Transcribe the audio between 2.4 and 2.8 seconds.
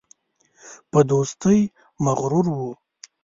وو.